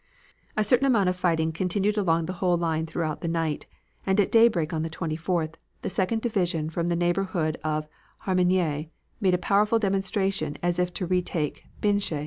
"A 0.57 0.63
certain 0.63 0.87
amount 0.87 1.09
of 1.09 1.15
fighting 1.15 1.51
continued 1.51 1.95
along 1.95 2.25
the 2.25 2.33
whole 2.41 2.57
line 2.57 2.87
throughout 2.87 3.21
the 3.21 3.27
night 3.27 3.67
and 4.03 4.19
at 4.19 4.31
daybreak 4.31 4.73
on 4.73 4.81
the 4.81 4.89
24th 4.89 5.53
the 5.83 5.91
Second 5.91 6.23
Division 6.23 6.71
from 6.71 6.89
the 6.89 6.95
neighborhood 6.95 7.59
of 7.63 7.87
Harmignies 8.23 8.87
made 9.19 9.35
a 9.35 9.37
powerful 9.37 9.77
demonstration 9.77 10.57
as 10.63 10.79
if 10.79 10.91
to 10.95 11.05
retake 11.05 11.65
Binche. 11.81 12.19